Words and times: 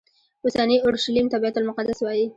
اوسني 0.45 0.75
اورشلیم 0.81 1.25
ته 1.31 1.37
بیت 1.43 1.55
المقدس 1.57 1.99
وایي. 2.01 2.25